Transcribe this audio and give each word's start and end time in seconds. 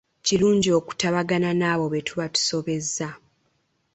Kirungi 0.25 0.69
okutabagana 0.79 1.49
n'abo 1.59 1.85
be 1.91 1.99
tuba 2.07 2.25
tusobezza. 2.33 3.07